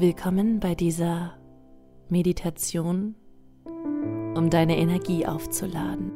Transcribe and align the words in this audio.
Willkommen 0.00 0.60
bei 0.60 0.76
dieser 0.76 1.32
Meditation, 2.08 3.16
um 4.36 4.48
deine 4.48 4.78
Energie 4.78 5.26
aufzuladen. 5.26 6.12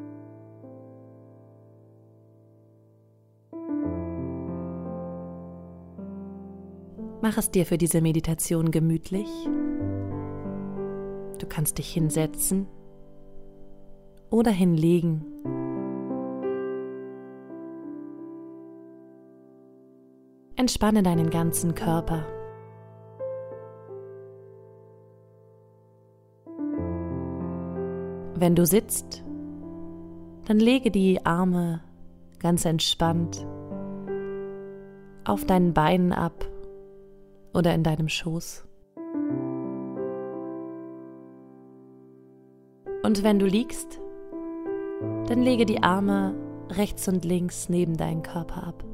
Mach 7.23 7.37
es 7.37 7.51
dir 7.51 7.67
für 7.67 7.77
diese 7.77 8.01
Meditation 8.03 8.71
gemütlich. 8.71 9.29
Du 11.41 11.49
kannst 11.49 11.79
dich 11.79 11.93
hinsetzen 11.93 12.69
oder 14.31 14.53
hinlegen. 14.53 15.25
Entspanne 20.55 21.03
deinen 21.03 21.31
ganzen 21.31 21.75
Körper. 21.75 22.42
Wenn 28.43 28.57
du 28.57 28.67
sitzt, 28.67 29.23
dann 30.47 30.59
lege 30.59 30.91
die 30.91 31.25
Arme 31.25 31.81
ganz 32.41 32.65
entspannt 32.65 33.47
auf 35.25 35.45
deinen 35.45 35.73
Beinen 35.75 36.13
ab 36.13 36.45
oder 37.55 37.73
in 37.73 37.85
deinem 37.85 38.09
Schoß. 38.09 38.67
Und 43.05 43.23
wenn 43.23 43.39
du 43.39 43.47
liegst, 43.47 44.01
dann 45.29 45.41
lege 45.43 45.65
die 45.65 45.85
Arme 45.85 46.35
rechts 46.69 47.07
und 47.07 47.25
links 47.25 47.69
neben 47.69 47.97
deinen 47.97 48.25
Körper 48.25 48.67
ab. 48.67 48.85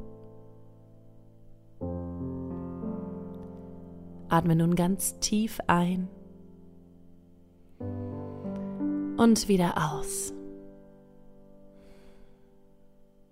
Atme 4.29 4.55
nun 4.55 4.75
ganz 4.75 5.17
tief 5.17 5.57
ein 5.65 6.07
und 9.19 9.49
wieder 9.49 9.73
aus. 9.77 10.33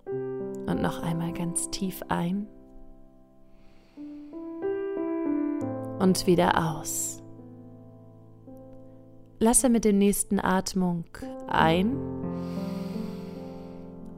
Und 0.05 0.81
noch 0.81 1.01
einmal 1.01 1.31
ganz 1.31 1.71
tief 1.71 2.03
ein 2.09 2.45
und 5.99 6.27
wieder 6.27 6.75
aus. 6.75 7.23
Lasse 9.39 9.69
mit 9.69 9.85
der 9.85 9.93
nächsten 9.93 10.41
Atmung 10.41 11.05
ein 11.47 11.95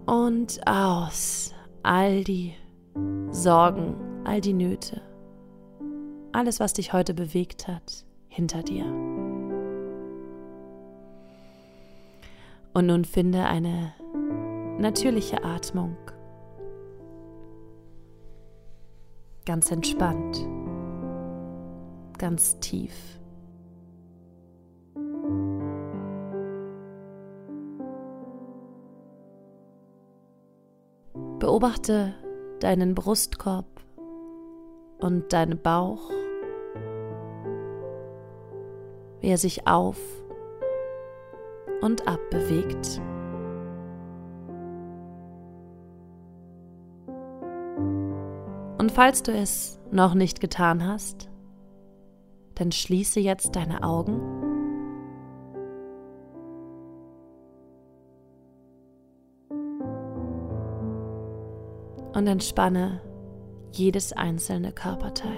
und 0.07 0.59
aus 0.65 1.53
all 1.83 2.23
die 2.23 2.55
Sorgen, 3.29 3.95
all 4.23 4.41
die 4.41 4.53
Nöte, 4.53 5.01
alles, 6.31 6.59
was 6.59 6.73
dich 6.73 6.93
heute 6.93 7.13
bewegt 7.13 7.67
hat, 7.67 8.05
hinter 8.27 8.63
dir. 8.63 9.18
Und 12.73 12.85
nun 12.85 13.03
finde 13.05 13.45
eine 13.45 13.93
natürliche 14.77 15.43
Atmung. 15.43 15.95
Ganz 19.45 19.71
entspannt, 19.71 20.47
ganz 22.17 22.59
tief. 22.59 23.19
Beobachte 31.39 32.13
deinen 32.59 32.93
Brustkorb 32.93 33.65
und 34.99 35.33
deinen 35.33 35.61
Bauch, 35.61 36.11
wie 39.21 39.27
er 39.27 39.37
sich 39.37 39.65
auf 39.65 39.97
und 41.81 42.07
ab 42.07 42.19
bewegt. 42.29 43.01
Und 48.77 48.91
falls 48.91 49.23
du 49.23 49.31
es 49.31 49.79
noch 49.91 50.13
nicht 50.13 50.39
getan 50.41 50.87
hast, 50.87 51.29
dann 52.55 52.71
schließe 52.71 53.19
jetzt 53.19 53.55
deine 53.55 53.83
Augen. 53.83 54.19
Und 62.13 62.27
entspanne 62.27 63.01
jedes 63.71 64.13
einzelne 64.13 64.71
Körperteil. 64.71 65.37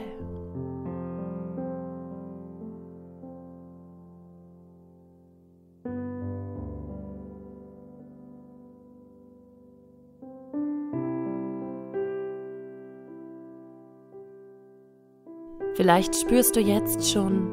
Vielleicht 15.81 16.15
spürst 16.15 16.55
du 16.55 16.59
jetzt 16.59 17.11
schon, 17.11 17.49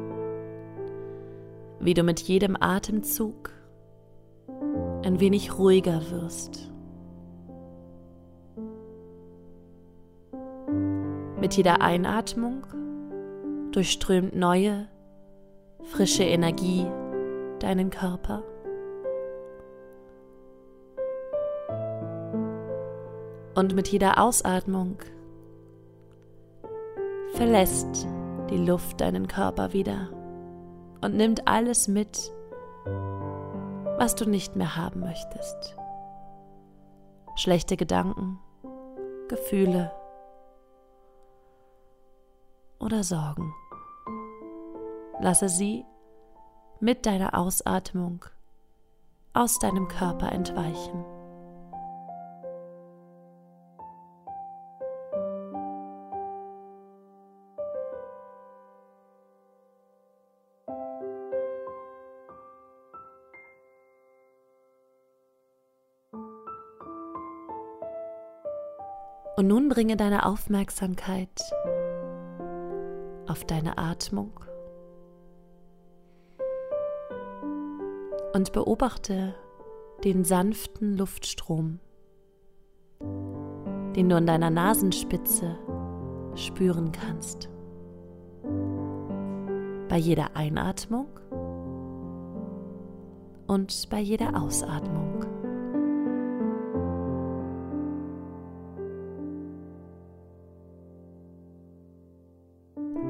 wie 1.79 1.95
du 1.95 2.03
mit 2.03 2.19
jedem 2.19 2.55
Atemzug 2.59 3.49
ein 5.03 5.19
wenig 5.19 5.57
ruhiger 5.57 5.99
wirst. 6.11 6.71
Mit 11.41 11.55
jeder 11.55 11.81
Einatmung 11.81 12.67
durchströmt 13.71 14.35
neue, 14.35 14.87
frische 15.85 16.23
Energie 16.23 16.85
deinen 17.57 17.89
Körper. 17.89 18.43
Und 23.55 23.73
mit 23.73 23.87
jeder 23.87 24.21
Ausatmung 24.21 24.99
verlässt 27.33 28.07
die 28.49 28.57
Luft 28.57 29.01
deinen 29.01 29.27
Körper 29.27 29.73
wieder 29.73 30.09
und 31.01 31.15
nimmt 31.15 31.47
alles 31.47 31.87
mit, 31.87 32.31
was 33.97 34.15
du 34.15 34.25
nicht 34.29 34.55
mehr 34.55 34.75
haben 34.75 35.01
möchtest. 35.01 35.75
Schlechte 37.35 37.77
Gedanken, 37.77 38.39
Gefühle 39.27 39.91
oder 42.79 43.03
Sorgen. 43.03 43.53
Lasse 45.21 45.49
sie 45.49 45.85
mit 46.79 47.05
deiner 47.05 47.37
Ausatmung 47.37 48.25
aus 49.33 49.59
deinem 49.59 49.87
Körper 49.87 50.31
entweichen. 50.31 51.05
Und 69.39 69.47
nun 69.47 69.69
bringe 69.69 69.95
deine 69.95 70.25
Aufmerksamkeit 70.25 71.29
auf 73.25 73.45
deine 73.45 73.77
Atmung 73.77 74.37
und 78.33 78.51
beobachte 78.51 79.33
den 80.03 80.25
sanften 80.25 80.97
Luftstrom, 80.97 81.79
den 83.95 84.09
du 84.09 84.17
an 84.17 84.27
deiner 84.27 84.49
Nasenspitze 84.49 85.57
spüren 86.35 86.91
kannst. 86.91 87.49
Bei 89.87 89.95
jeder 89.95 90.35
Einatmung 90.35 91.07
und 93.47 93.89
bei 93.89 94.01
jeder 94.01 94.35
Ausatmung. 94.43 95.28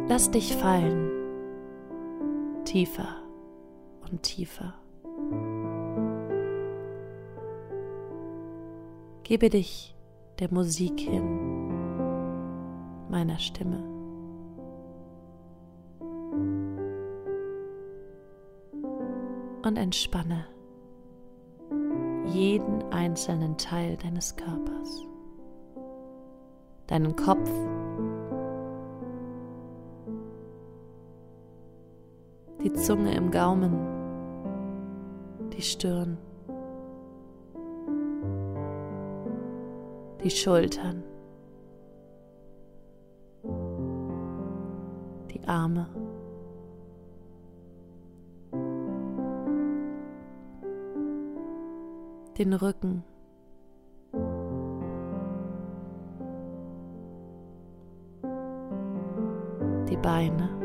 Lass 0.10 0.32
dich 0.32 0.58
fallen, 0.58 1.12
tiefer 2.66 3.22
und 4.10 4.24
tiefer. 4.24 4.74
Gebe 9.22 9.52
dich 9.52 9.96
der 10.40 10.52
Musik 10.52 11.00
hin, 11.00 11.68
meiner 13.12 13.38
Stimme. 13.38 13.84
Und 19.62 19.78
entspanne 19.78 20.48
jeden 22.34 22.82
einzelnen 22.92 23.58
Teil 23.60 23.96
deines 23.98 24.36
Körpers, 24.36 25.06
deinen 26.88 27.16
Kopf, 27.16 27.52
die 32.70 32.76
Zunge 32.76 33.16
im 33.16 33.32
Gaumen, 33.32 33.74
die 35.54 35.62
Stirn, 35.62 36.18
die 40.24 40.30
Schultern, 40.30 41.04
die 45.32 45.48
Arme. 45.48 45.88
Den 52.38 52.54
Rücken. 52.54 53.04
Die 59.90 59.98
Beine. 59.98 60.59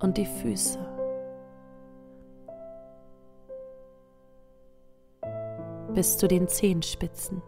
Und 0.00 0.16
die 0.16 0.26
Füße. 0.26 0.78
bis 5.98 6.16
zu 6.16 6.28
den 6.28 6.46
Zehenspitzen 6.46 7.42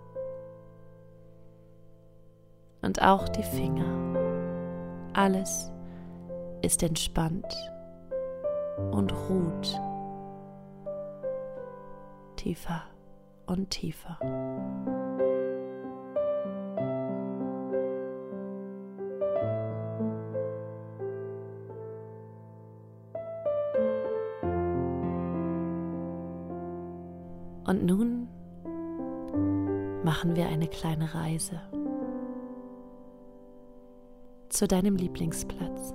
und 2.83 3.01
auch 3.01 3.29
die 3.29 3.45
Finger. 3.45 3.87
Alles 5.13 5.71
ist 6.61 6.83
entspannt 6.83 7.55
und 8.91 9.13
ruht 9.29 9.81
tiefer 12.35 12.83
und 13.47 13.71
tiefer. 13.71 14.19
Kleine 30.71 31.15
Reise 31.15 31.61
zu 34.49 34.67
deinem 34.67 34.97
Lieblingsplatz. 34.97 35.95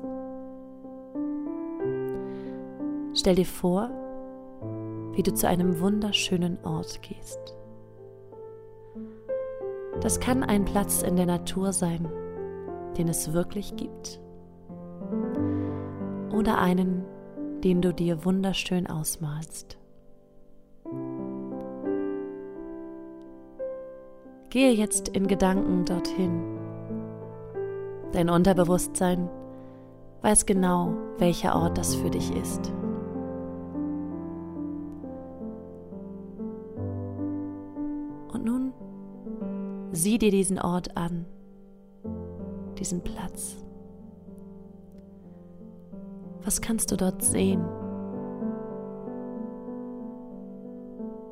Stell 3.13 3.36
dir 3.36 3.45
vor, 3.45 3.89
wie 5.13 5.24
du 5.24 5.33
zu 5.33 5.48
einem 5.48 5.80
wunderschönen 5.80 6.57
Ort 6.63 7.01
gehst. 7.01 7.56
Das 10.01 10.19
kann 10.19 10.44
ein 10.44 10.66
Platz 10.66 11.01
in 11.01 11.16
der 11.16 11.25
Natur 11.25 11.71
sein, 11.71 12.07
den 12.98 13.07
es 13.07 13.33
wirklich 13.33 13.75
gibt. 13.75 14.19
Oder 16.33 16.60
einen, 16.60 17.06
den 17.63 17.81
du 17.81 17.94
dir 17.94 18.25
wunderschön 18.25 18.88
ausmalst. 18.88 19.78
Gehe 24.56 24.72
jetzt 24.72 25.10
in 25.10 25.28
Gedanken 25.28 25.84
dorthin. 25.84 26.42
Dein 28.13 28.30
Unterbewusstsein 28.30 29.30
weiß 30.22 30.46
genau, 30.46 30.94
welcher 31.18 31.57
Ort 31.57 31.78
das 31.78 31.94
für 31.94 32.10
dich 32.10 32.34
ist. 32.34 32.72
Und 38.31 38.46
nun 38.46 38.72
sieh 39.92 40.18
dir 40.18 40.31
diesen 40.31 40.62
Ort 40.62 40.96
an, 40.96 41.25
diesen 42.80 43.02
Platz. 43.02 43.57
Was 46.46 46.62
kannst 46.62 46.94
du 46.94 46.96
dort 46.96 47.22
sehen? 47.22 47.62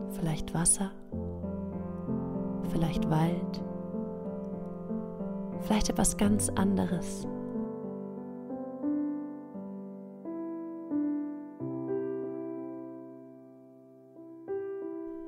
Vielleicht 0.09 0.53
Wasser? 0.53 0.91
Vielleicht 2.73 3.09
Wald, 3.09 3.63
vielleicht 5.61 5.89
etwas 5.89 6.17
ganz 6.17 6.49
anderes. 6.49 7.27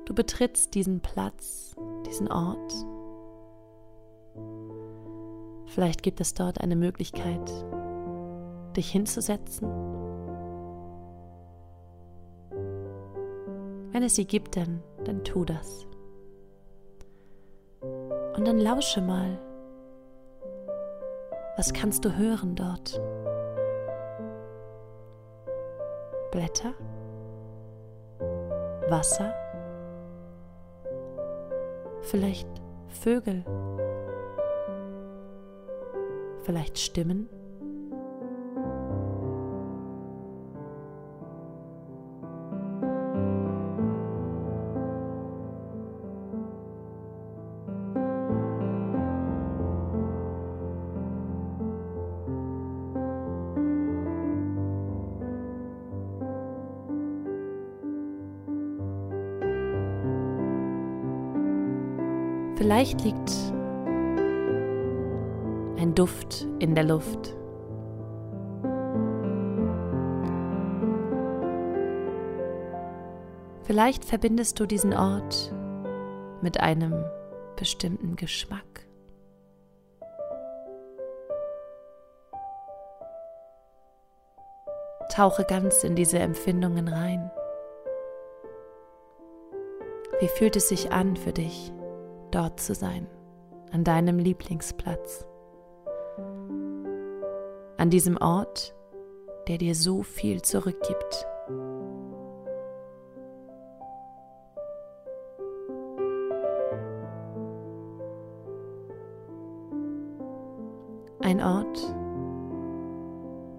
Du 0.04 0.14
betrittst 0.14 0.74
diesen 0.74 1.00
Platz, 1.00 1.74
diesen 2.06 2.30
Ort. 2.30 2.72
Vielleicht 5.66 6.02
gibt 6.02 6.20
es 6.20 6.34
dort 6.34 6.60
eine 6.60 6.76
Möglichkeit, 6.76 7.50
dich 8.76 8.90
hinzusetzen. 8.90 9.68
Wenn 13.92 14.02
es 14.02 14.14
sie 14.14 14.26
gibt, 14.26 14.56
dann, 14.56 14.82
dann 15.04 15.24
tu 15.24 15.44
das. 15.44 15.86
Und 18.36 18.46
dann 18.46 18.58
lausche 18.58 19.00
mal. 19.00 19.38
Was 21.56 21.72
kannst 21.72 22.04
du 22.04 22.14
hören 22.14 22.54
dort? 22.54 23.00
Blätter? 26.30 26.74
Wasser? 28.90 29.32
Vielleicht 32.02 32.48
Vögel? 32.88 33.42
Vielleicht 36.42 36.78
Stimmen? 36.78 37.28
Vielleicht 62.66 63.04
liegt 63.04 63.30
ein 65.78 65.94
Duft 65.94 66.48
in 66.58 66.74
der 66.74 66.82
Luft. 66.82 67.32
Vielleicht 73.62 74.04
verbindest 74.04 74.58
du 74.58 74.66
diesen 74.66 74.94
Ort 74.94 75.54
mit 76.42 76.58
einem 76.58 77.04
bestimmten 77.54 78.16
Geschmack. 78.16 78.84
Tauche 85.14 85.44
ganz 85.44 85.84
in 85.84 85.94
diese 85.94 86.18
Empfindungen 86.18 86.88
rein. 86.88 87.30
Wie 90.18 90.26
fühlt 90.26 90.56
es 90.56 90.68
sich 90.68 90.90
an 90.90 91.14
für 91.14 91.32
dich? 91.32 91.72
Dort 92.30 92.60
zu 92.60 92.74
sein, 92.74 93.06
an 93.72 93.84
deinem 93.84 94.18
Lieblingsplatz, 94.18 95.26
an 97.76 97.90
diesem 97.90 98.16
Ort, 98.16 98.74
der 99.48 99.58
dir 99.58 99.74
so 99.74 100.02
viel 100.02 100.42
zurückgibt. 100.42 101.26
Ein 111.20 111.42
Ort, 111.42 111.94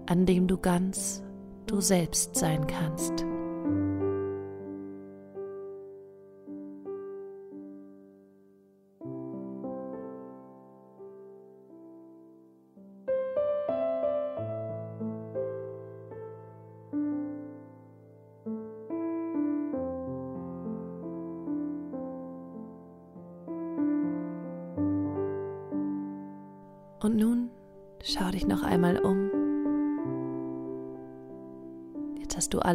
an 0.06 0.24
dem 0.24 0.46
du 0.46 0.56
ganz 0.56 1.22
du 1.66 1.80
selbst 1.80 2.34
sein 2.34 2.66
kannst. 2.66 3.27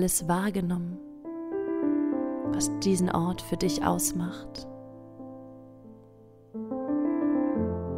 Alles 0.03 0.27
wahrgenommen, 0.27 0.97
was 2.51 2.69
diesen 2.79 3.09
Ort 3.09 3.41
für 3.41 3.55
dich 3.55 3.85
ausmacht. 3.85 4.67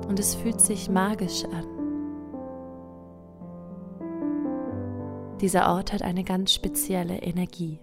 Und 0.07 0.19
es 0.19 0.35
fühlt 0.35 0.62
sich 0.62 0.88
magisch 0.88 1.45
an. 1.45 1.65
Dieser 5.41 5.74
Ort 5.74 5.93
hat 5.93 6.03
eine 6.03 6.24
ganz 6.24 6.53
spezielle 6.53 7.17
Energie. 7.24 7.79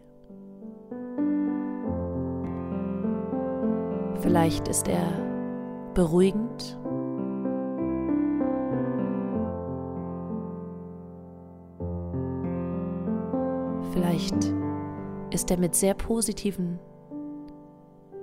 Vielleicht 4.21 4.69
ist 4.69 4.87
er 4.87 5.09
beruhigend. 5.95 6.42
Ist 15.43 15.51
er 15.51 15.59
mit 15.59 15.75
sehr 15.75 15.95
positiven 15.95 16.79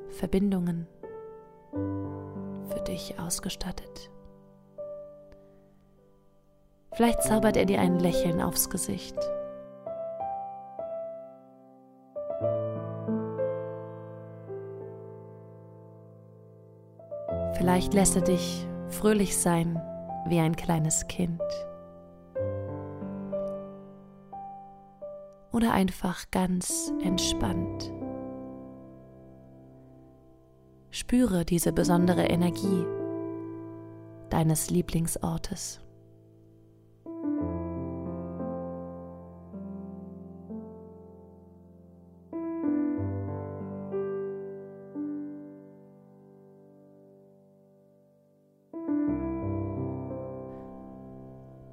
Verbindungen 0.07 0.87
für 1.73 2.79
dich 2.87 3.19
ausgestattet. 3.19 4.09
Vielleicht 6.93 7.21
zaubert 7.21 7.57
er 7.57 7.65
dir 7.65 7.81
ein 7.81 7.99
Lächeln 7.99 8.39
aufs 8.39 8.69
Gesicht. 8.69 9.17
Vielleicht 17.57 17.93
lässt 17.93 18.15
er 18.15 18.21
dich 18.21 18.65
fröhlich 18.87 19.35
sein 19.35 19.75
wie 20.29 20.39
ein 20.39 20.55
kleines 20.55 21.05
Kind. 21.09 21.41
Oder 25.59 25.73
einfach 25.73 26.31
ganz 26.31 26.93
entspannt. 27.01 27.91
Spüre 30.89 31.43
diese 31.43 31.73
besondere 31.73 32.27
Energie 32.27 32.85
deines 34.29 34.69
Lieblingsortes. 34.69 35.81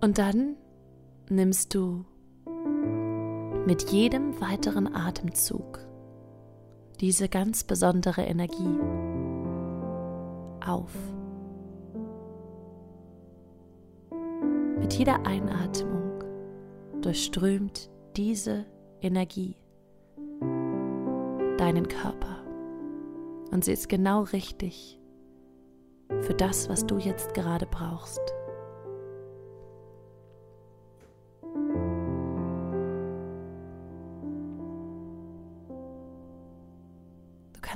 Und 0.00 0.19
dann 0.19 0.57
nimmst 1.28 1.73
du 1.73 2.05
mit 3.66 3.90
jedem 3.90 4.40
weiteren 4.40 4.94
Atemzug 4.94 5.80
diese 7.00 7.28
ganz 7.28 7.64
besondere 7.64 8.23
Energie 8.23 8.78
auf. 10.64 10.92
Mit 14.78 14.94
jeder 14.94 15.26
Einatmung 15.26 16.23
durchströmt 17.02 17.90
diese 18.16 18.64
Energie 19.00 19.56
deinen 21.58 21.88
Körper 21.88 22.44
und 23.50 23.64
sie 23.64 23.73
ist 23.73 23.88
genau 23.88 24.23
richtig 24.23 25.00
für 26.20 26.35
das, 26.35 26.68
was 26.68 26.87
du 26.87 26.99
jetzt 26.99 27.35
gerade 27.35 27.66
brauchst. 27.66 28.20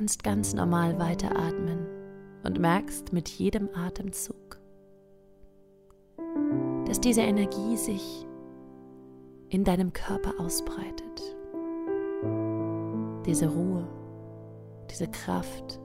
Kannst 0.01 0.23
ganz 0.23 0.55
normal 0.55 0.97
weiteratmen 0.97 1.85
und 2.43 2.57
merkst 2.57 3.13
mit 3.13 3.29
jedem 3.29 3.69
Atemzug, 3.75 4.59
dass 6.87 6.99
diese 6.99 7.21
Energie 7.21 7.77
sich 7.77 8.25
in 9.49 9.63
deinem 9.63 9.93
Körper 9.93 10.33
ausbreitet. 10.39 11.37
Diese 13.27 13.47
Ruhe, 13.47 13.87
diese 14.89 15.07
Kraft, 15.07 15.79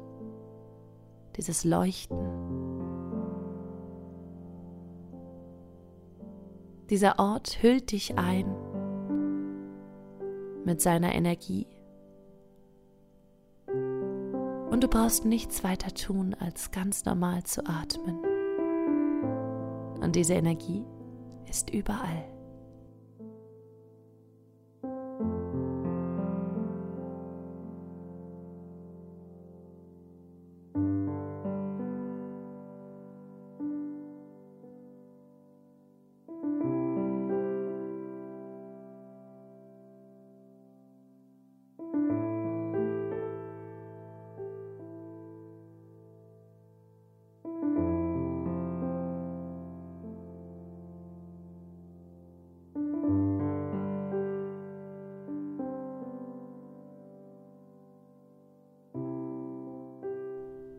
dieses 1.37 1.64
Leuchten. 1.64 2.16
Dieser 6.88 7.18
Ort 7.18 7.62
hüllt 7.62 7.92
dich 7.92 8.16
ein 8.16 8.46
mit 10.64 10.80
seiner 10.80 11.14
Energie 11.14 11.66
und 14.76 14.83
du 14.83 14.88
brauchst 14.88 15.25
nichts 15.25 15.64
weiter 15.64 15.95
tun, 15.95 16.37
als 16.38 16.71
ganz 16.71 17.06
normal 17.06 17.42
zu 17.45 17.64
atmen. 17.64 18.18
Und 20.02 20.14
diese 20.14 20.35
Energie 20.35 20.85
ist 21.49 21.71
überall. 21.71 22.36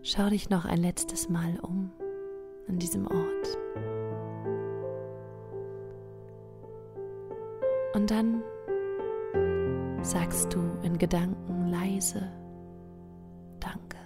Schau 0.10 0.30
dich 0.30 0.50
noch 0.50 0.64
ein 0.64 0.78
letztes 0.78 1.28
Mal 1.28 1.60
um 1.62 1.92
an 2.70 2.80
diesem 2.80 3.08
Ort. 3.08 3.58
Und 7.94 8.10
dann 8.10 8.42
sagst 10.02 10.54
du 10.54 10.62
in 10.82 10.98
Gedanken 10.98 11.68
leise 11.68 12.32
Danke. 13.60 13.98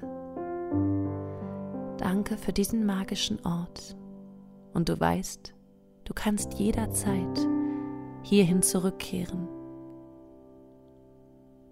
Danke 1.97 2.35
für 2.35 2.51
diesen 2.51 2.83
magischen 2.83 3.37
Ort. 3.45 3.95
Und 4.73 4.89
du 4.89 4.99
weißt, 4.99 5.53
du 6.05 6.13
kannst 6.15 6.55
jederzeit 6.55 7.47
hierhin 8.23 8.63
zurückkehren 8.63 9.47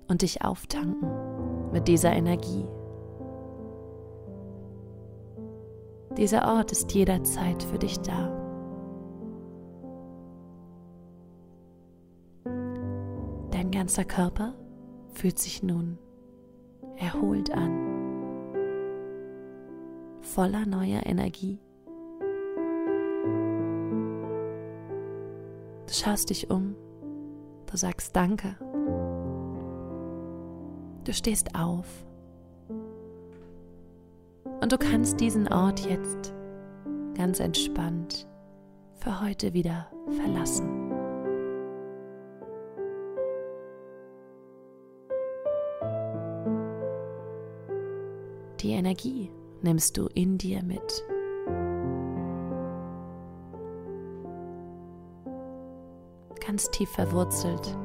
und 0.08 0.22
dich 0.22 0.44
auftanken 0.44 1.72
mit 1.72 1.88
dieser 1.88 2.12
Energie 2.12 2.68
Dieser 6.18 6.48
Ort 6.48 6.72
ist 6.72 6.94
jederzeit 6.94 7.62
für 7.64 7.78
dich 7.78 8.00
da. 8.00 8.36
Dein 13.52 13.72
ganzer 13.72 14.06
Körper 14.06 14.56
fühlt 15.14 15.40
sich 15.40 15.64
nun 15.64 15.98
erholt 16.98 17.52
an, 17.52 17.72
voller 20.22 20.66
neuer 20.66 21.06
Energie. 21.06 21.60
Du 25.88 25.94
schaust 25.94 26.30
dich 26.30 26.50
um, 26.50 26.76
du 27.72 27.78
sagst 27.78 28.16
Danke, 28.16 28.56
du 31.06 31.14
stehst 31.14 31.56
auf 31.56 31.86
und 34.70 34.80
du 34.84 34.88
kannst 34.88 35.20
diesen 35.20 35.52
Ort 35.52 35.80
jetzt 35.90 36.32
ganz 37.18 37.40
entspannt 37.40 38.28
für 39.00 39.20
heute 39.20 39.52
wieder 39.56 39.88
verlassen. 40.12 40.92
Die 48.60 48.70
Energie 48.74 49.32
nimmst 49.64 49.98
du 49.98 50.06
in 50.14 50.38
dir 50.38 50.62
mit. 50.62 51.04
Ganz 56.46 56.70
tief 56.70 56.90
verwurzelt 56.92 57.76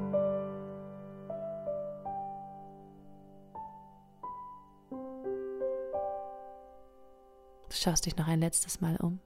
schaust 7.85 8.07
dich 8.07 8.17
noch 8.17 8.29
ein 8.29 8.41
letztes 8.41 8.81
Mal 8.81 8.97
um. 8.97 9.21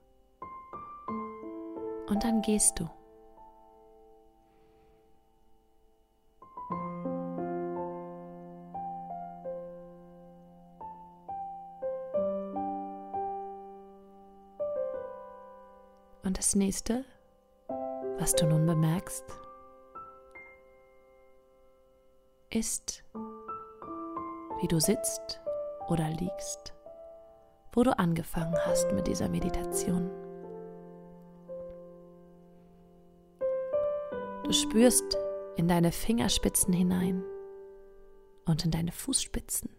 Und 2.08 2.24
dann 2.24 2.42
gehst 2.42 2.80
du. 2.80 2.90
Und 16.24 16.36
das 16.36 16.56
nächste, 16.56 17.04
was 18.18 18.34
du 18.34 18.44
nun 18.46 18.66
bemerkst, 18.66 19.24
ist, 22.50 23.04
wie 24.60 24.66
du 24.66 24.80
sitzt 24.80 25.40
oder 25.88 26.08
liegst, 26.08 26.74
wo 27.78 27.84
du 27.84 27.96
angefangen 27.96 28.56
hast 28.66 28.92
mit 28.92 29.06
dieser 29.06 29.28
Meditation. 29.28 30.10
Du 34.42 34.52
spürst 34.52 35.16
in 35.54 35.68
deine 35.68 35.92
Fingerspitzen 35.92 36.74
hinein 36.74 37.22
und 38.46 38.64
in 38.64 38.72
deine 38.72 38.90
Fußspitzen. 38.90 39.70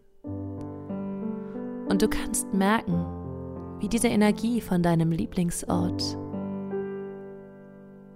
Und 1.90 2.00
du 2.00 2.08
kannst 2.08 2.54
merken, 2.54 3.04
wie 3.80 3.88
diese 3.90 4.08
Energie 4.08 4.62
von 4.62 4.82
deinem 4.82 5.12
Lieblingsort 5.12 6.16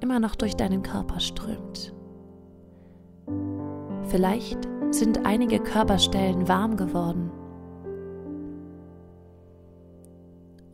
immer 0.00 0.18
noch 0.18 0.34
durch 0.34 0.56
deinen 0.56 0.82
Körper 0.82 1.20
strömt. 1.20 1.94
Vielleicht 4.04 4.66
sind 4.92 5.26
einige 5.26 5.58
Körperstellen 5.58 6.48
warm 6.48 6.78
geworden 6.78 7.30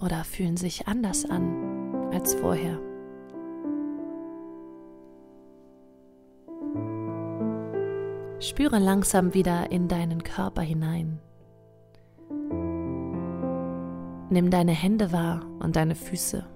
oder 0.00 0.24
fühlen 0.24 0.56
sich 0.56 0.88
anders 0.88 1.24
an 1.28 2.10
als 2.12 2.34
vorher. 2.34 2.78
Spüre 8.40 8.78
langsam 8.78 9.34
wieder 9.34 9.70
in 9.70 9.88
deinen 9.88 10.24
Körper 10.24 10.62
hinein. 10.62 11.20
Nimm 14.30 14.50
deine 14.50 14.72
Hände 14.72 15.12
wahr 15.12 15.44
und 15.58 15.76
deine 15.76 15.94
Füße. 15.94 16.46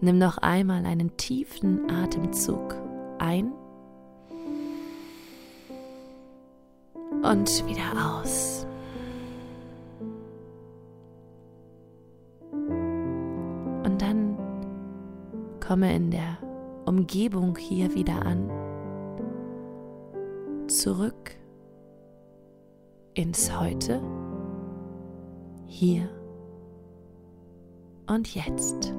Nimm 0.00 0.18
noch 0.18 0.38
einmal 0.38 0.86
einen 0.86 1.16
tiefen 1.16 1.90
Atemzug 1.90 2.74
ein 3.18 3.52
und 7.22 7.66
wieder 7.66 8.20
aus. 8.20 8.66
Und 12.52 14.00
dann 14.00 14.36
komme 15.60 15.94
in 15.94 16.10
der 16.10 16.38
Umgebung 16.86 17.56
hier 17.56 17.94
wieder 17.94 18.24
an, 18.24 18.50
zurück 20.68 21.36
ins 23.14 23.58
Heute, 23.58 24.00
hier 25.66 26.08
und 28.06 28.34
jetzt. 28.34 28.94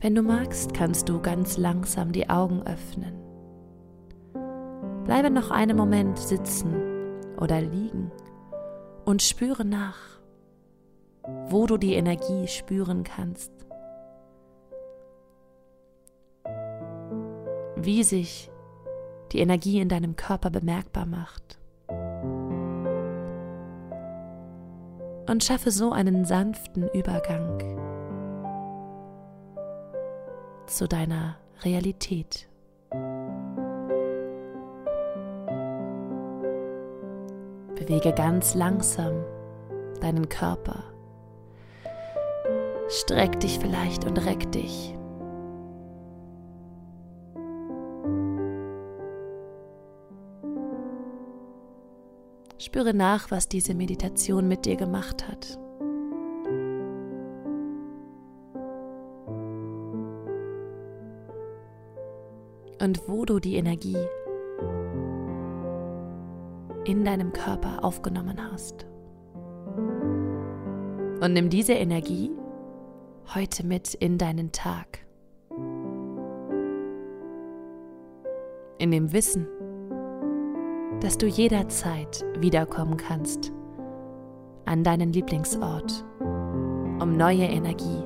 Wenn 0.00 0.14
du 0.14 0.22
magst, 0.22 0.74
kannst 0.74 1.08
du 1.08 1.20
ganz 1.20 1.56
langsam 1.56 2.12
die 2.12 2.30
Augen 2.30 2.62
öffnen. 2.62 3.27
Bleibe 5.08 5.30
noch 5.30 5.50
einen 5.50 5.74
Moment 5.74 6.18
sitzen 6.18 6.74
oder 7.38 7.62
liegen 7.62 8.12
und 9.06 9.22
spüre 9.22 9.64
nach, 9.64 10.20
wo 11.46 11.66
du 11.66 11.78
die 11.78 11.94
Energie 11.94 12.46
spüren 12.46 13.04
kannst. 13.04 13.50
Wie 17.76 18.02
sich 18.04 18.50
die 19.32 19.38
Energie 19.38 19.80
in 19.80 19.88
deinem 19.88 20.14
Körper 20.14 20.50
bemerkbar 20.50 21.06
macht. 21.06 21.58
Und 25.26 25.42
schaffe 25.42 25.70
so 25.70 25.90
einen 25.90 26.26
sanften 26.26 26.86
Übergang 26.92 27.62
zu 30.66 30.86
deiner 30.86 31.36
Realität. 31.62 32.46
Bewege 37.88 38.12
ganz 38.12 38.54
langsam 38.54 39.24
deinen 40.02 40.28
Körper. 40.28 40.84
Streck 42.90 43.40
dich 43.40 43.58
vielleicht 43.58 44.04
und 44.04 44.18
reck 44.26 44.52
dich. 44.52 44.94
Spüre 52.58 52.92
nach, 52.92 53.30
was 53.30 53.48
diese 53.48 53.74
Meditation 53.74 54.48
mit 54.48 54.66
dir 54.66 54.76
gemacht 54.76 55.26
hat. 55.26 55.58
und 62.80 63.08
wo 63.08 63.24
du 63.24 63.40
die 63.40 63.56
Energie 63.56 63.98
in 66.88 67.04
deinem 67.04 67.34
Körper 67.34 67.84
aufgenommen 67.84 68.40
hast. 68.50 68.86
Und 71.20 71.34
nimm 71.34 71.50
diese 71.50 71.74
Energie 71.74 72.30
heute 73.34 73.66
mit 73.66 73.92
in 73.92 74.16
deinen 74.16 74.52
Tag. 74.52 75.00
In 78.78 78.90
dem 78.90 79.12
Wissen, 79.12 79.46
dass 81.00 81.18
du 81.18 81.26
jederzeit 81.26 82.24
wiederkommen 82.38 82.96
kannst 82.96 83.52
an 84.64 84.82
deinen 84.82 85.12
Lieblingsort, 85.12 86.06
um 86.20 87.16
neue 87.18 87.44
Energie 87.44 88.02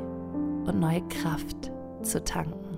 und 0.66 0.80
neue 0.80 1.02
Kraft 1.08 1.70
zu 2.02 2.22
tanken. 2.24 2.71